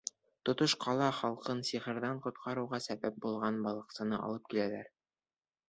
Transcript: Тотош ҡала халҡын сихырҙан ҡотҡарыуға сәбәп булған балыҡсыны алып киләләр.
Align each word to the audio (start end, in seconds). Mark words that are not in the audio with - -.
Тотош 0.49 0.73
ҡала 0.85 1.09
халҡын 1.17 1.61
сихырҙан 1.67 2.23
ҡотҡарыуға 2.25 2.81
сәбәп 2.87 3.21
булған 3.27 3.63
балыҡсыны 3.69 4.25
алып 4.29 4.51
киләләр. 4.53 4.93